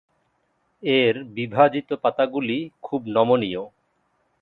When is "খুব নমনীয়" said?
2.81-3.63